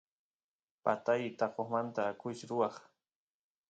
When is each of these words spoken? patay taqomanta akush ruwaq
patay 0.83 1.23
taqomanta 1.39 2.01
akush 2.11 2.43
ruwaq 2.49 2.75